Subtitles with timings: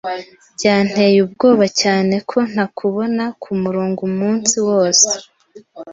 [0.57, 5.11] Byanteye ubwoba cyane ko ntakubona kumurongo umunsi wose.